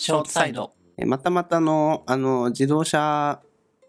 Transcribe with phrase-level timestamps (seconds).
[0.00, 0.72] ショートサイド。
[0.96, 3.38] えまたまたのあの自動車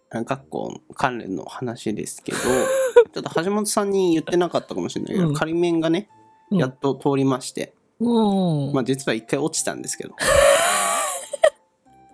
[0.09, 2.37] 学校関連の話ですけど
[3.13, 6.09] ちょっと橋本さんに言ってなかったかもしれないけど、うん仮面がね
[6.51, 8.73] うんやっと通りまして、うん。
[8.73, 10.13] まあ実は一回落ちたんですけど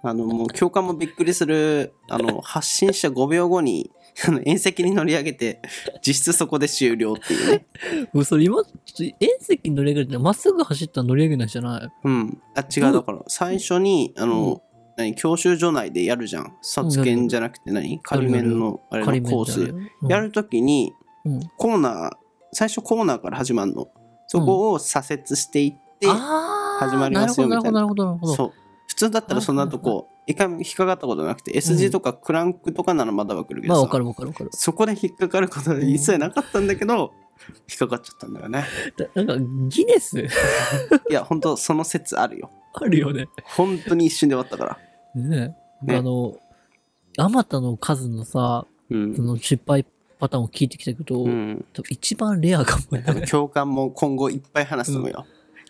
[0.03, 3.89] あのもう教官もびっくりするあの発進した5秒後に
[4.27, 5.59] あの縁石に乗り上げて
[6.05, 7.65] 実質そこで終了っていうね
[8.13, 8.63] 今、
[8.97, 11.89] と遠石に乗り上げるってまっすぐ走ったら乗り上げないじゃない？
[12.03, 12.41] うん。
[12.55, 12.93] あ違う。
[12.93, 14.61] だから最初にあの、うん。
[14.97, 16.53] 何教習所内でやるじゃん。
[16.61, 17.99] 卒検じゃなくて何？
[18.01, 19.73] 仮面のあれ仮のコース。
[20.09, 20.91] やるときに
[21.23, 21.39] うん。
[21.57, 22.11] コーナー
[22.51, 23.87] 最初コーナーから始まるの。
[24.27, 27.55] そこを左折していって、あー始まりますよな。
[27.57, 28.33] るほど、みたいななるほど、なるほど。
[28.35, 28.53] そう。
[28.87, 34.49] 普通だったらその後こう一回も引っかかったことなくて S 字とかクランクとかならまだわかるけどまあ、かるわかるわかる。
[34.53, 37.13] そこで引っかかることは一切なかったんだけど、
[37.69, 38.65] 引っかかっちゃったんだよね。
[38.97, 39.37] だなんか、
[39.69, 40.19] ギネス？
[41.09, 42.51] いや本当その説あるよ。
[42.73, 43.27] あるよね。
[43.43, 45.21] 本当に一瞬で終わったから。
[45.21, 45.95] ねね。
[45.97, 46.37] あの、
[47.17, 49.15] あまたの数のさ、うん。
[49.15, 49.85] その失敗
[50.19, 51.65] パターンを聞いてきたけど、うん。
[51.73, 53.23] 多分一番レアかもね。
[53.27, 55.25] 教官も今後いっぱい話すと思うよ。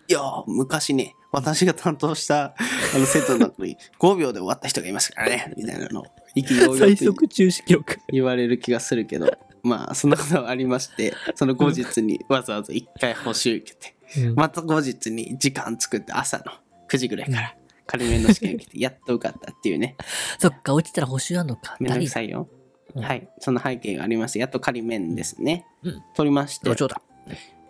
[0.10, 2.56] いやー昔ね私が担当した
[2.95, 7.98] あの生徒の中に5秒で終わった人がいますからねみたいなのを意気揚々最と速中止記録。
[8.10, 16.46] 言われる気がするけどまあそんなことはありましてその後日にわざわざ1回補習受けてうんまた後日に時間作って朝の
[16.90, 17.56] 9時ぐらいから
[17.88, 19.96] 仮面の試験受けてやっと受かったっていうね
[20.38, 21.78] そっか、落ちたら補習あんのか。
[21.80, 22.48] めんどくさいよ。
[22.96, 24.40] うんはい、その背景があります。
[24.40, 25.66] やっと仮面ですね。
[25.84, 26.70] うん取りまして。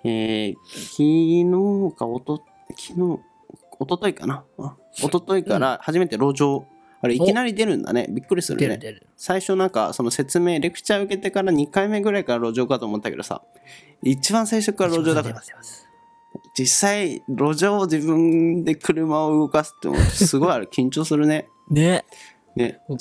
[0.03, 2.43] えー昨日かおと、
[2.77, 3.19] 昨日、
[3.79, 4.43] おとといかな。
[4.57, 6.65] あおとといから初めて路上。
[7.01, 8.07] あれ、いきなり出るんだね。
[8.09, 8.67] びっくりするね。
[8.67, 9.07] 出る出る。
[9.15, 13.43] 最初なんか、その説明、レクチャー受けてから2回目ぐらいから路上かと思ったけどさ、
[14.03, 15.41] 一番最初から路上だから
[16.57, 21.47] 実際、路上を自分で車を動かすってすごいあれ、緊張するね。
[21.69, 22.03] ね。
[22.55, 22.97] ねうん、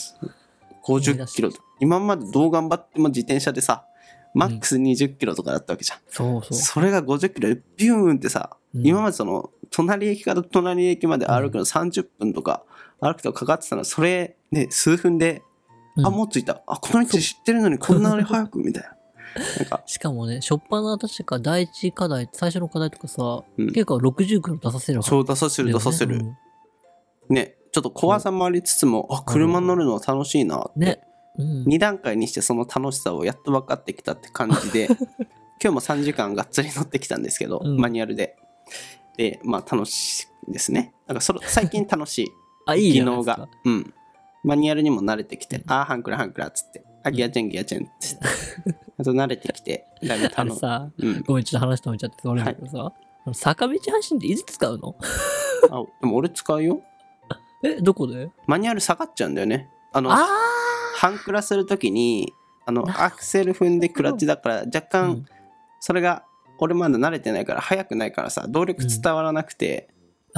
[0.84, 3.86] 50キロと今までどう頑張っても自転車でさ
[4.34, 6.54] マックス20キロとかだったわけじゃん、そうそう。
[6.54, 12.62] それが50キロでビューンってさ、うん今までその隣駅から隣駅まで歩くの30分とか
[13.00, 13.84] 歩くとかかってたの。
[13.84, 15.42] それね数分で、
[15.96, 16.06] うん。
[16.06, 16.62] あもう着いた。
[16.66, 18.96] あこの道知ってるのにこんなに早くみたいな。
[19.58, 19.82] なんか。
[19.86, 23.66] しかもね、しょっぱな確か第一課題、最初の課題とかさ、うん。
[23.68, 25.10] 結構60キロ出させるわけ。
[25.10, 27.34] そう出させる出させる、うん。
[27.34, 31.00] ねちょっと怖さもありつつもあ車乗るのは楽しいなって、ね。
[31.36, 31.64] うん。
[31.64, 34.86] 2段階にしてその楽しさをやっと分かってきたって感じで
[35.62, 37.76] 今日も3時間がっつり乗ってきたんですけど、うん。
[37.76, 38.36] マニュアルで。
[39.16, 40.94] でまあ楽しいですね。
[41.06, 42.28] なんかそれ最近楽しい
[42.66, 43.48] あ、いいじ技能が。
[43.64, 43.94] うん。
[44.44, 48.24] マニュアルにも慣れてきて、あーハンクラハンクラっつってあギアチェンギアチェンっつって。
[48.98, 52.92] あと 慣れてきてだいぶあ楽しい、れさ、うん、ごめん、ちょっと話止めちゃって悪いんだけどさ、
[53.24, 54.94] あの坂道発進っていつ使うの？
[55.70, 56.80] あでも俺使うよ。
[57.64, 58.30] え、どこで？
[58.46, 59.68] マニュアル下がっちゃうんだよね。
[59.92, 60.26] あのあ
[60.96, 62.32] ハンクラするときに
[62.66, 65.26] あのアクセル踏んでクラッチだから若あ干、
[65.80, 66.24] それが
[66.58, 69.88] 俺まだ慣れてないから速くないからさ動力伝わらなくて、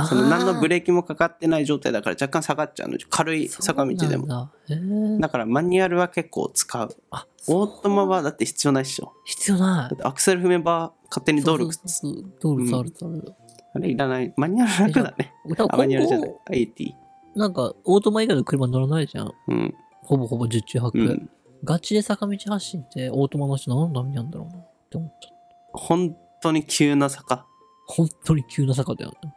[0.06, 2.98] その何のブレーキもかかってない状態だから若干下がっちゃうの。
[3.10, 4.26] 軽い坂道でも。
[4.26, 5.28] だ。
[5.28, 6.96] からマニュアルは結構使う。
[7.10, 9.12] あ、オートマはだって必要ないっしょ。
[9.24, 9.88] 必要ない。
[9.90, 9.96] だっ。
[9.96, 13.34] てアクセル踏めば勝手に動力そうそうそう動力伝わる。
[13.74, 14.32] あれいらない。
[14.36, 15.32] マニュアル楽だね。
[15.58, 16.28] あマニュアルじゃない。
[16.28, 16.94] 今後 AT
[17.36, 19.32] なんか、オートマ以外の車乗らないじゃん。
[19.48, 19.74] うん。
[20.02, 20.98] ほぼほぼ十中八九。
[20.98, 21.30] うん。
[21.64, 24.58] ガチで坂道発進って、オートマの人何のためにやるんだろうな。
[24.58, 25.32] って思っちゃっ
[25.72, 25.78] た。
[25.78, 27.46] 本当に急な坂。
[27.86, 29.32] 本当に急な坂だよね。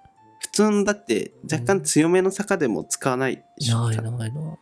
[0.61, 3.89] 普通のだって若干強めの坂でも使わないでしょ。
[3.89, 4.57] ないないな。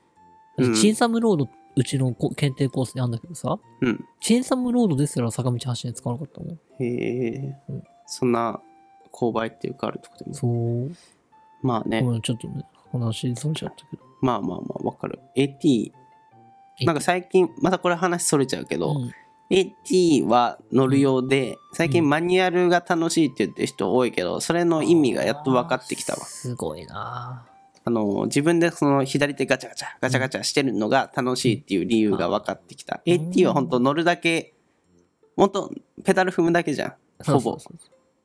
[0.58, 0.74] うん。
[0.76, 4.06] チンサムロード、うちのこ検定コースにあるんだけどさ、うん。
[4.22, 6.54] チンサムロードですら坂道発進で使わなかったもん。
[6.54, 7.56] へえ。
[7.70, 7.84] うん。
[8.06, 8.62] そんな
[9.12, 10.92] 勾配っていうかあるとこでもそう。
[11.62, 12.02] まあね。
[12.02, 14.04] ごめんちょっとね、話それちゃったけど。
[14.22, 15.20] まあまあまあわかる。
[15.36, 15.94] AT
[16.86, 19.12] なんか最近またこれ話それちゃうけど、うん
[19.50, 26.26] AT は乗るようで最近マニュアルが楽しいって言ってる人多いけどそれの意味がやっと分かってきたわ。
[26.26, 27.46] すごいな。
[27.84, 33.12] あの自分でその左手ガチャガチャガチャガチャしてるのが楽しいっていう理由が分かってきた、うん。
[33.12, 34.54] AT は本当乗るだけ
[35.36, 35.72] 本当
[36.04, 36.94] ペダル踏むだけじゃん。
[37.26, 37.58] ほぼ。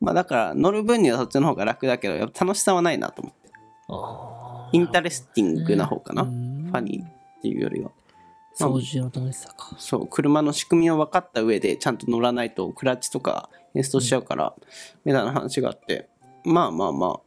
[0.00, 4.76] まあだから乗る分にはそっちの方が楽だけどやっぱ楽しさはないなと思って。
[4.76, 6.64] interesting な方かな、うん。
[6.66, 7.90] funny っていうよりは
[8.54, 9.74] 操縦の楽しさか。
[9.78, 14.54] そう車の仕組みを分かった上でちゃんと乗らないとクラッチとかエンストしちゃうから、
[15.04, 16.08] みたいな話があって
[16.44, 17.20] まあまあまあ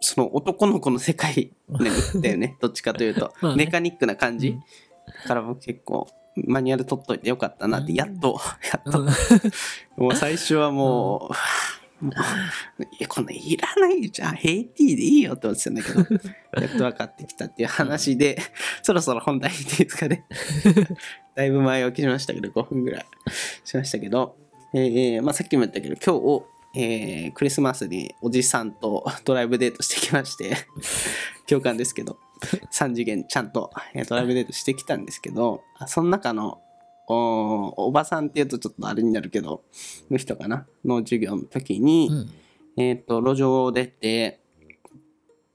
[0.00, 3.66] その男の子の世界でだよね どっちかというと、 まあね。
[3.66, 4.58] メカニックな感じ、うん。
[4.58, 4.64] だ
[5.26, 7.98] から僕結構マニュアル取っといてよかったなってうん。
[7.98, 8.40] やっと、
[8.72, 9.00] やっと。
[9.00, 9.08] うん。
[9.96, 11.34] もう最初はもう、
[13.08, 14.34] こんなんいらないじゃん。
[14.34, 15.98] ヘイティーでいいよって思ってたんだけど、
[16.60, 18.38] やっと分かってきたっていう話で、
[18.82, 20.24] そろそろ本題でいいですかね。
[21.34, 23.06] だいぶ前置きしましたけど、5分ぐらい
[23.64, 24.36] しましたけど、
[24.72, 26.40] えーまあ、さっきも言ったけど、今
[26.74, 30.56] 日、えークリスマスにおじさんとドライブデートしてきまして、
[31.46, 32.18] 共感ですけど、
[32.72, 36.62] 3次元ちゃんとえードライブデートしてきたんですけど、あその中の
[37.12, 39.64] おおばさんっていうとちょっとあれになるけど、
[40.10, 40.66] の人かな？
[40.84, 42.30] の授業の時に、うん。
[42.76, 44.40] えっ、と、路上を出て、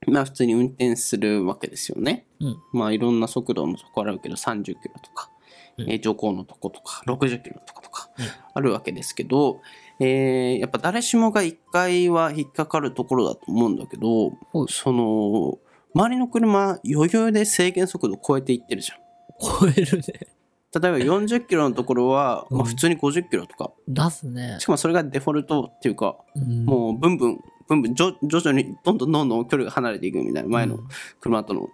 [0.07, 2.27] まあ普通に運転するわけですよね。
[2.41, 2.57] うん。
[2.73, 5.29] まあいろんな速度のとこあるけど、30キロとか、
[5.77, 9.61] うんえー徐行のとことか、60キロのとことかうんあるわけですけど、
[10.01, 15.57] えーやっぱ誰しもが1回は引っかかるところだと思うんだけど、はいその、
[15.93, 18.97] 周りの車余裕で制限速度超えていってるじゃん。
[19.39, 20.34] 超えるね。
[20.79, 24.65] 例えば40キロのところは、まあ、うん普通に50キロとか、出すねし。
[24.65, 30.79] かもそれがデフォルトっていうか、うんもうブンブン、ブンブン、徐徐々にどんどんどんどん距離が離れていくみたいな、前の
[31.19, 31.69] 車との。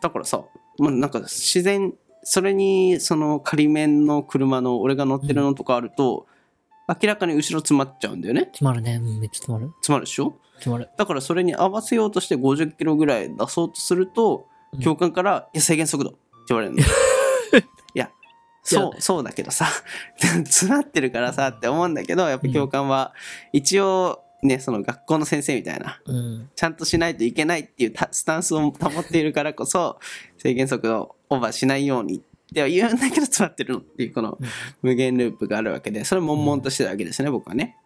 [0.00, 0.42] だからさ、
[0.78, 1.92] まあ、なんか自然、
[2.22, 6.26] それにその仮面の車の俺が乗ってるのとかあると、
[6.88, 8.42] 明らかに後ろ詰まっちゃうんだよね。
[8.52, 8.94] 詰まるね。
[8.96, 9.70] うんめっちゃ詰まる。
[9.80, 10.34] 詰まるでしょ？
[10.54, 10.88] 詰まる。
[10.96, 16.18] だからそれに合わせようとして50キロぐらい出そうとすると、うん教官から、いや、制限速度って
[16.50, 16.82] 言われるの。
[18.74, 19.66] そう、そうだけどさ、
[20.18, 23.14] 詰まってるからさって思うんだけど、やっぱ教官は、
[23.52, 26.50] 一応、ね、その学校の先生みたいな、うん。
[26.54, 29.98] ちゃんとしないといけないっていうたスタンスを保っているからこそ、
[30.36, 32.20] 制限速度をオーバーしないようにっ
[32.54, 34.48] ては言うんだけど詰まってるのっていうこのうん
[34.82, 37.76] 無限ループがあるわけで、それ悶々としてたわけですね、僕はね。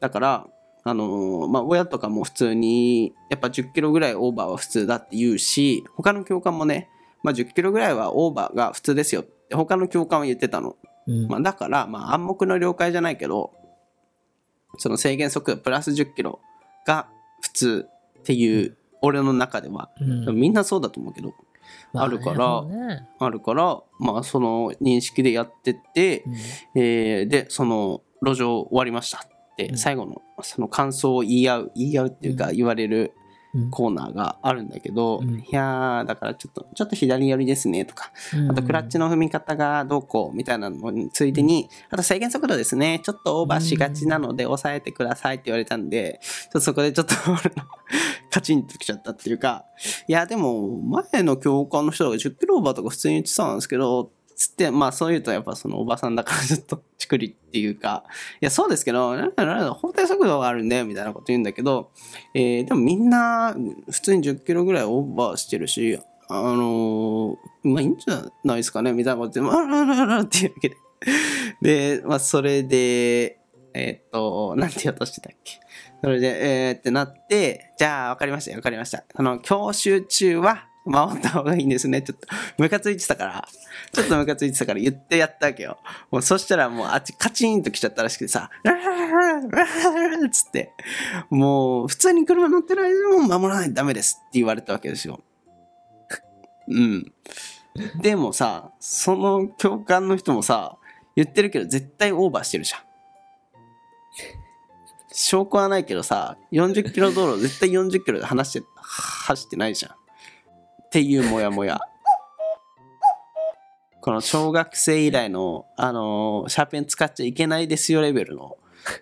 [0.00, 0.46] だから、
[0.88, 6.88] あのーまあ、親とかも普通に、やっぱ10キロぐらいオーバーは普通だって言うし、他の教官もね、
[7.22, 10.76] まあ、10キロぐらいはオーバーが普通ですよって他の教官は言ってたの。
[11.06, 11.28] うん。
[11.28, 13.52] まあ、だから、まあ、暗黙の了解じゃないけど、
[14.78, 16.40] その制限速度プラス10キロ
[16.86, 17.08] が
[17.40, 17.88] 普通
[18.20, 20.36] っていう、俺の中では、うん。
[20.36, 21.32] みんなそうだと思うけど、
[21.92, 23.08] まあるからね。
[23.18, 26.24] あるから、まあ、その認識でやってって、
[26.74, 26.80] うん。
[26.82, 29.78] えーで、その路上終わりましたって、うん。
[29.78, 33.25] 最後のその感想を言い合う、言い合うっていうか、う言われるうん
[33.70, 35.40] コーナーがあるんだけど、うん。
[35.40, 38.12] いやー、だからちょっと、ちょっと左寄りですねとか、
[38.50, 47.14] あとクラッチの踏み方がどうこうみたいなのについでに、あと制限速度ですね、ちょっとオーバーしがちなので抑えてくださいって言われたんで、ちょっとそこでちょっと
[48.30, 49.64] カチンときちゃったっていうか、
[50.08, 50.78] いやでも
[51.12, 58.04] 前の教官の人が10キロオーバーとか普通に言ってたんですけど、つって、まあそう言うとやっぱそのおばさんだからちょっとチクリっていうか、
[58.40, 61.90] いやそうですけど、なんだなんだ法定速度があるんだよみたいなこと言うんだけど、
[62.34, 63.54] えーでもみんな
[63.90, 65.98] 普通に10キロぐらいオーバーしてるし、
[66.28, 70.76] あのーまあいいんじゃないですかねみたいなこと言って、あらららっていうわけで。
[71.98, 73.38] で、まあそれで、
[73.74, 75.60] えーっと、なんて言おうとしてたっけ？
[76.02, 79.04] それで、えーってなって、じゃあわかりましたよ、わかりました。
[79.14, 82.00] あの、教習中は守った方がいいんですね。
[82.00, 82.28] ちょっと、
[82.58, 83.48] ムカついてたから、
[83.92, 85.78] ちょっとムカついてたから言ってやったわけよ。
[86.10, 90.72] もうそしたらもうあっちカチンと来ちゃったらしくてさ、ララララララつって、
[91.28, 95.20] もう普通に車乗ってる間も守らないとダメですって言われたわけですよ。
[96.68, 97.12] うん。
[98.00, 100.76] でもさ、その教官の人もさ、
[101.14, 102.80] 言ってるけど絶対オーバーしてるじゃん。
[105.18, 109.92] 証拠はないけどさ、40キロ道路絶対40キロで話して、走ってないじゃん。
[110.86, 111.78] っていうモヤモヤ。
[114.00, 118.56] この小学生以来の、あのーシャーペン使っちゃいけないですよレベルの、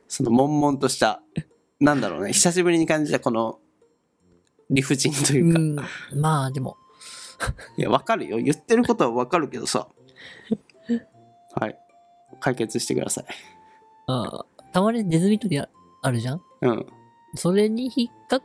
[0.08, 1.20] その悶々とした、
[1.78, 3.58] なんだろうね、久しぶりに感じたこの
[4.70, 5.76] 理不尽というか、うん。
[6.20, 6.78] まあでも、
[7.76, 8.38] いや、わかるよ。
[8.38, 9.88] 言ってることはわかるけどさ。
[11.54, 11.78] はい。
[12.40, 13.24] 解決してください。
[14.06, 15.68] あたまにネズミ捕りあ
[16.02, 16.42] あるじゃん？
[16.62, 16.86] うん。
[17.36, 18.40] それに引っか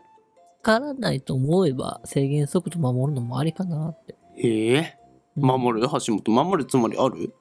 [0.62, 4.16] からないと思えば制限速度守るのもありかなって。
[4.38, 4.98] ええ
[5.38, 5.88] うん守る？
[5.88, 6.32] 橋本。
[6.32, 7.34] 守るつもりある？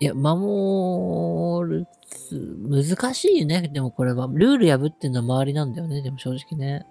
[0.00, 3.68] いや、守るつ、難しいよね。
[3.72, 4.28] でもこれは。
[4.32, 6.02] ルール破ってんのは周りなんだよね。
[6.02, 6.86] でも正直ね。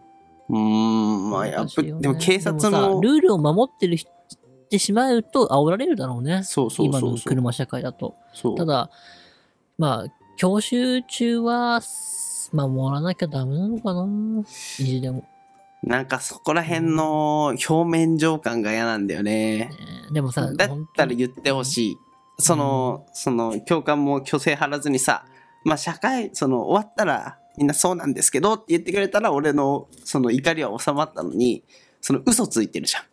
[0.50, 4.14] うーん、まあ、やっぱり、難しいよねでも警察でもさも、ルールを守ってる人っ
[4.70, 6.44] てしまうと煽られるだろうね。
[6.44, 7.30] そうそう今のそうそう。
[7.30, 8.16] 車社会だと。
[8.34, 8.90] そうただ、
[9.78, 11.82] まあ、教習中は、
[12.54, 14.06] 守らなきゃダメなのかな。
[14.80, 15.24] 意地でも。
[15.84, 19.58] なんかそこら辺の表面上感が嫌なんだよね。
[19.58, 19.72] ね
[20.14, 21.98] でもさ、だったら言ってほしい。
[22.38, 25.26] その、その、教官も虚勢張らずにさ、
[25.64, 31.64] まあ社会、その、終わったら、みんなそうなんですけどって言ってくれたら、俺の、その怒りは収まったのに、
[32.00, 33.04] その嘘ついてるじゃん。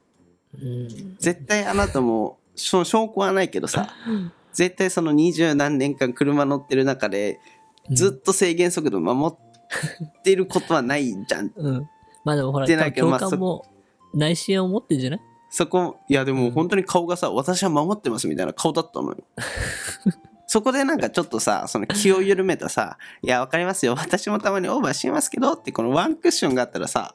[0.63, 1.17] うん。
[1.19, 3.95] 絶対あなたも、証拠はないけどさ、
[4.53, 7.41] 絶対その二十何年間車乗ってる中で、
[7.91, 9.49] ずっと制限速度守っ
[10.19, 11.53] ってることはないじゃん。
[11.57, 11.89] うん。
[12.29, 12.93] まあでもほら、でない
[13.39, 13.65] も
[14.13, 15.21] 内心を持ってんじゃない？
[15.49, 19.17] そこ、いやでも本当に顔がさ、私は守ってますみたいな顔だったのよ。
[20.47, 23.95] そこでなんかちょっとさ、その気を緩めたさ、いや、わかりますよ。
[23.99, 27.15] 私もたまにオーバーしますけどって、このワンクッションがあったらさ、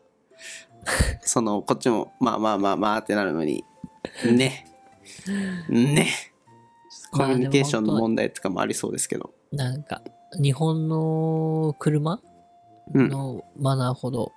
[1.22, 3.64] その、こっちも、まあまあまあまあってなるのに、
[4.26, 4.66] ね。
[5.70, 6.08] ね。
[7.12, 9.32] コミュニケーションの問題とかもありそうですけど。
[9.52, 10.02] なんか、
[10.42, 12.20] 日本の車
[12.94, 13.10] うん。
[13.10, 14.34] のマナーほど、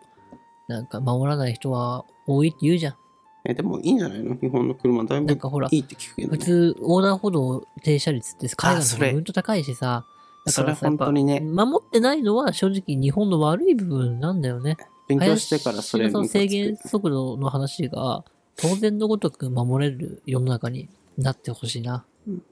[0.69, 2.97] なんか守らない人は多いって言うじゃん。
[3.45, 4.35] え、でもいいんじゃないの？
[4.37, 6.39] 日本の車だいぶなんかほらいいって聞くけど、ね。
[6.39, 10.05] 普通、横断歩道停車率って海外それのほんと高いしさ、
[10.45, 14.77] だそれさ本当にね、守ってないのは正直日本の悪い部分なんだよね。
[15.09, 18.25] 勉強してからそれ林の制限速度の話が
[18.57, 22.05] 当然のごとく守れる世の中になってほしいな。
[22.27, 22.43] うん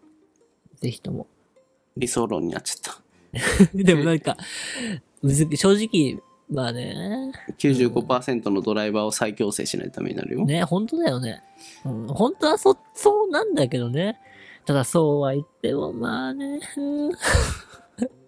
[0.80, 1.26] ぜひとも。
[1.96, 3.72] 理想論になっちゃった。
[3.74, 4.36] でもなんか、
[5.22, 10.44] 正直、まあね、95%のドライバーを再強制しないためになるよ。
[10.44, 11.42] ね、本当だよね。
[11.84, 14.18] うん、本当はそ、そうなんだけどね。
[14.66, 17.12] ただそうは言っても、まあね、うん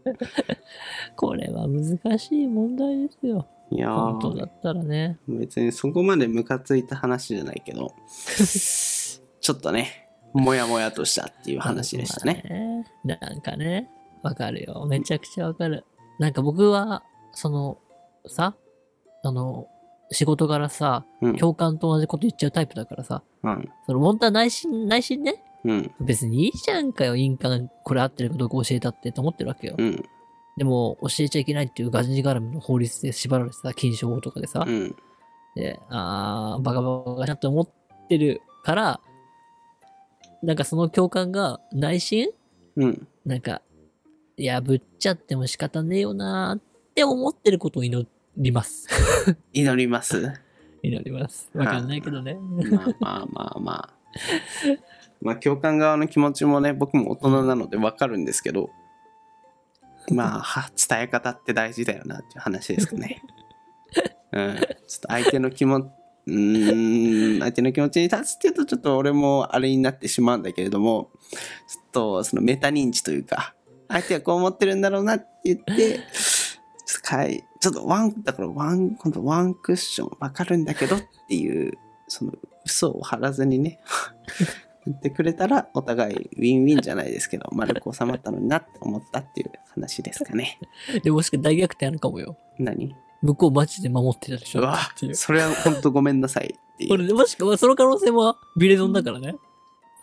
[1.17, 3.47] これは難しい問題ですよ。
[3.71, 5.19] いやー本当だったらね。
[5.27, 7.93] 別にそこまでムカついた話じゃないけど、
[9.41, 12.43] ちょっとね、もやもやとしたっていう話でしたね。
[12.45, 13.19] まあね。
[13.21, 13.91] なんかね、
[14.23, 14.87] わかるよ。
[14.87, 15.85] めちゃくちゃわかる。
[16.19, 17.79] なんか僕は、その、
[18.29, 18.55] さ、
[19.25, 19.69] あの、
[20.13, 21.37] 仕事柄さ、うん。
[21.37, 23.69] 共感と同じこと言っちゃうタイプだからさ、うん。
[23.87, 25.91] その本当は内心、内心ね、うん。
[26.01, 29.75] 別にいいじゃんかよ、印鑑、これ合ってるかどうか教えたってと思ってるわけよ。
[29.77, 30.05] うん。
[30.57, 34.97] でも、教えちゃいけないっていうガジ絡みの法律で縛られてさ、禁止法とかでさ、うん。
[35.55, 37.69] で、あー、バカバカだって思っ
[38.09, 39.01] てるから、
[40.43, 42.29] なんかその共感が内心？
[42.77, 43.09] うん。
[43.25, 43.63] なんか、
[44.37, 46.63] いや、ぶっちゃっても仕方ねえよなーっ
[46.95, 48.07] て思ってることを祈
[48.37, 48.87] ります。
[49.53, 50.33] 祈ります。
[50.83, 51.51] 祈ります。
[51.55, 52.35] わかんないけどね。
[52.35, 53.91] まあまあまあまあ。
[55.21, 58.71] まあ共感側の気持ちもね、僕も大人なのでわかるんですけど、
[60.13, 63.23] まあ、は伝え方って大事だよなっていう話ですかね。
[64.33, 64.57] うん。
[64.57, 65.85] ちょっと相手の気持ち、
[66.27, 71.11] うーん、相手の気持ちに立つっていうと、ちょっと俺もあれになってしまうんだけれども、
[71.67, 73.55] ちょっとそのメタ認知というか、
[73.89, 76.01] 相手はこう思ってるんだろうなって言って、
[76.87, 81.77] ちょっとかい、ちょっとワン、だからワン、今度ワンクッションわかるんだけどっていう、
[82.07, 82.33] その
[82.65, 83.81] 嘘を張らずにね、
[84.87, 90.61] 言ってくれたら、お互いウィンウィンじゃないですけど、丸く収まったのになって思ったっていう話ですかね。
[91.03, 92.39] でもしか大逆転あるかもよ。
[92.59, 92.95] 何？
[93.23, 95.15] 向こうマジで守ってたでしょうわっていう。
[95.17, 96.91] それは本当ごめんなさいっていう。
[96.91, 99.35] これでもしか、その可能性もビレゾンだからね。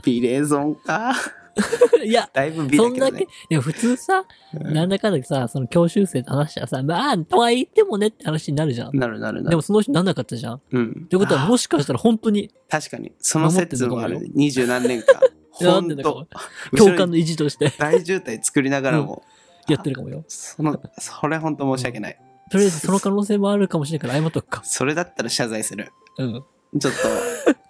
[0.03, 1.13] ビレゾンか。
[2.03, 8.97] いや、だいぶビそんだけだけどね。、でも普通さ、うんなんだかんださ、その教習生と話したらさ、まあ、とは言ってもねって話になるじゃん。
[8.97, 9.49] なるなるなる。
[9.49, 10.61] でもその人なんなかったじゃん。
[10.71, 11.05] うん。
[11.09, 14.27] ということは、あもしかしたら本当に確かに、その説もある。
[14.33, 15.19] 二十何年間。
[15.53, 16.27] 本当
[16.75, 19.23] 共感の意地として大渋滞作りながらも、
[19.67, 20.23] やってるかもよ。
[20.27, 22.17] その、それ本当申し訳ない。
[22.49, 24.61] とりあえずその可能性もあるかもしれないから謝っとくか。
[24.65, 25.91] それだったら謝罪する。
[26.17, 26.43] うん。
[26.79, 26.99] ちょっと、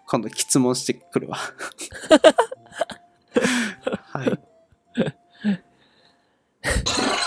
[0.08, 1.38] 今度質問してくるわ。
[4.13, 4.40] はい。